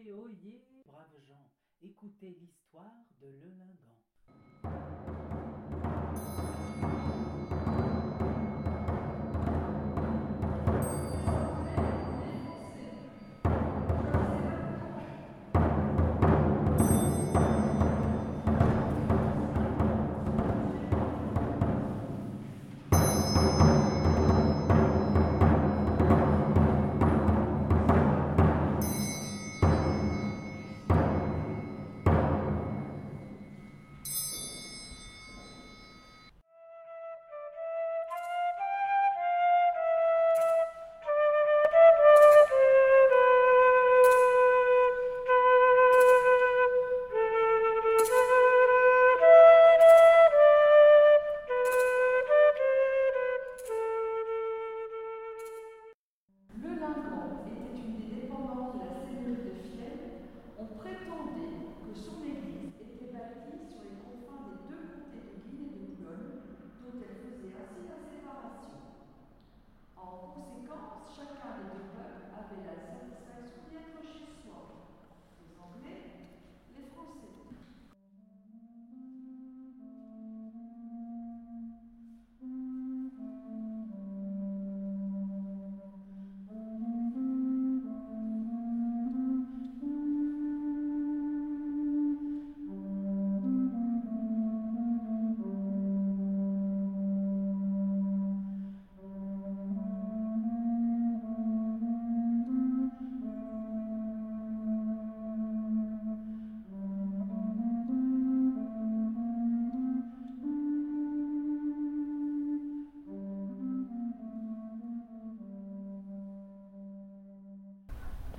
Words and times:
Oyez, 0.00 0.14
oyez, 0.14 0.64
braves 0.86 1.20
gens, 1.28 1.50
écoutez 1.82 2.30
l'histoire 2.40 3.04
de. 3.20 3.26
Le 3.26 5.29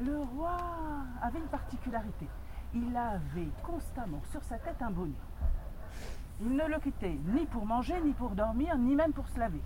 Le 0.00 0.16
roi 0.18 0.56
avait 1.20 1.38
une 1.38 1.48
particularité. 1.48 2.26
Il 2.74 2.96
avait 2.96 3.50
constamment 3.62 4.22
sur 4.30 4.42
sa 4.44 4.58
tête 4.58 4.80
un 4.80 4.90
bonnet. 4.90 5.12
Il 6.40 6.56
ne 6.56 6.66
le 6.66 6.78
quittait 6.80 7.18
ni 7.26 7.44
pour 7.44 7.66
manger, 7.66 8.00
ni 8.00 8.12
pour 8.14 8.30
dormir, 8.30 8.78
ni 8.78 8.94
même 8.94 9.12
pour 9.12 9.28
se 9.28 9.38
laver. 9.38 9.60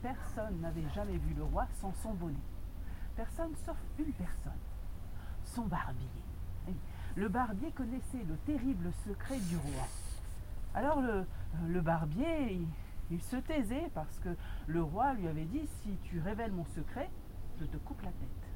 Personne 0.00 0.60
n'avait 0.60 0.88
jamais 0.94 1.16
vu 1.16 1.34
le 1.34 1.42
roi 1.42 1.66
sans 1.80 1.92
son 1.94 2.14
bonnet. 2.14 2.38
Personne 3.16 3.52
sauf 3.66 3.76
une 3.98 4.12
personne, 4.12 4.60
son 5.42 5.66
barbier. 5.66 6.06
Oui, 6.68 6.76
Le 7.16 7.28
barbier 7.28 7.72
connaissait 7.72 8.22
le 8.28 8.36
terrible 8.46 8.92
secret 9.04 9.40
du 9.40 9.56
roi. 9.56 9.88
Alors 10.74 11.00
le, 11.00 11.80
barbier, 11.80 12.60
il 13.10 13.20
se 13.22 13.36
taisait 13.36 13.90
parce 13.92 14.20
que 14.20 14.36
le 14.68 14.82
roi 14.84 15.14
lui 15.14 15.26
avait 15.26 15.46
dit, 15.46 15.66
si 15.82 15.96
tu 16.04 16.20
révèles 16.20 16.52
mon 16.52 16.66
secret, 16.66 17.10
je 17.58 17.64
te 17.64 17.76
coupe 17.78 18.02
la 18.02 18.12
tête. 18.12 18.47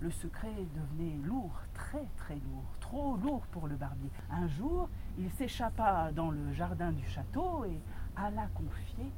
Le 0.00 0.10
secret 0.10 0.54
devenait 0.74 1.16
lourd, 1.26 1.60
très 1.74 2.06
très 2.16 2.36
lourd, 2.36 2.64
trop 2.80 3.16
lourd 3.16 3.44
pour 3.50 3.66
le 3.66 3.74
barbier. 3.74 4.10
Un 4.30 4.46
jour, 4.46 4.88
il 5.18 5.30
s'échappa 5.30 6.12
dans 6.12 6.30
le 6.30 6.52
jardin 6.52 6.92
du 6.92 7.04
château 7.06 7.64
et 7.64 7.80
alla 8.16 8.46
confier 8.54 9.10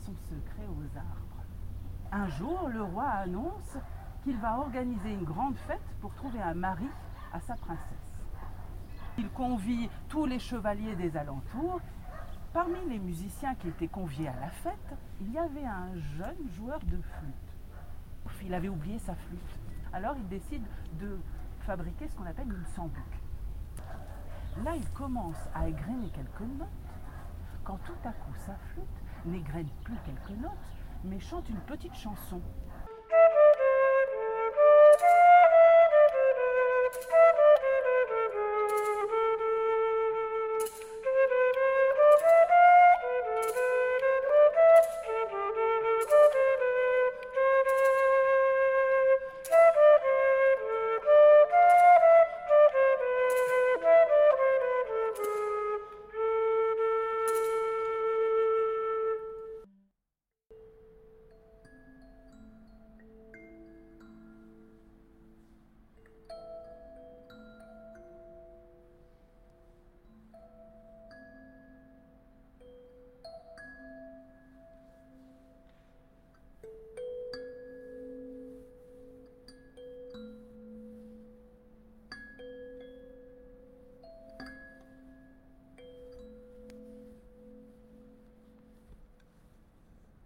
son 0.00 0.14
secret 0.28 0.66
aux 0.68 0.98
arbres. 0.98 1.44
Un 2.10 2.28
jour, 2.28 2.68
le 2.68 2.82
roi 2.82 3.04
annonce 3.04 3.78
qu'il 4.24 4.36
va 4.38 4.58
organiser 4.58 5.12
une 5.12 5.24
grande 5.24 5.56
fête 5.56 5.80
pour 6.00 6.12
trouver 6.14 6.42
un 6.42 6.54
mari 6.54 6.88
à 7.32 7.40
sa 7.40 7.54
princesse. 7.54 8.12
Il 9.16 9.28
convie 9.30 9.88
tous 10.08 10.26
les 10.26 10.38
chevaliers 10.38 10.96
des 10.96 11.16
alentours. 11.16 11.80
Parmi 12.52 12.78
les 12.88 12.98
musiciens 12.98 13.54
qui 13.54 13.68
étaient 13.68 13.88
conviés 13.88 14.28
à 14.28 14.40
la 14.40 14.50
fête, 14.50 14.94
il 15.20 15.30
y 15.32 15.38
avait 15.38 15.64
un 15.64 15.94
jeune 16.18 16.50
joueur 16.56 16.80
de 16.80 17.00
flûte. 17.00 17.51
Il 18.44 18.54
avait 18.54 18.68
oublié 18.68 18.98
sa 18.98 19.14
flûte. 19.14 19.58
Alors 19.92 20.14
il 20.16 20.28
décide 20.28 20.64
de 21.00 21.18
fabriquer 21.60 22.08
ce 22.08 22.16
qu'on 22.16 22.26
appelle 22.26 22.48
une 22.48 22.66
sambuc. 22.74 23.02
Là, 24.64 24.72
il 24.76 24.86
commence 24.90 25.48
à 25.54 25.68
égrener 25.68 26.10
quelques 26.10 26.40
notes, 26.58 26.68
quand 27.64 27.78
tout 27.84 27.96
à 28.04 28.10
coup 28.12 28.34
sa 28.44 28.54
flûte 28.56 28.84
n'égrène 29.24 29.68
plus 29.84 29.96
quelques 30.04 30.38
notes, 30.38 30.50
mais 31.04 31.20
chante 31.20 31.48
une 31.48 31.60
petite 31.60 31.94
chanson. 31.94 32.40